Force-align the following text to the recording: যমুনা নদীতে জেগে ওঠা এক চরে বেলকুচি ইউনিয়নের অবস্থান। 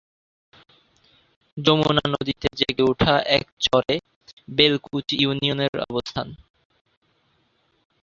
যমুনা 1.57 2.03
নদীতে 2.07 2.47
জেগে 2.59 2.83
ওঠা 2.83 3.13
এক 3.37 3.45
চরে 3.59 3.95
বেলকুচি 4.51 5.15
ইউনিয়নের 5.19 5.75
অবস্থান। 5.89 6.27